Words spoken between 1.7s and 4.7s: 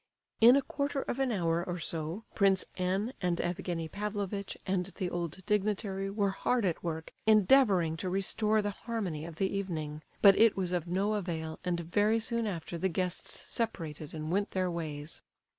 so Prince N. and Evgenie Pavlovitch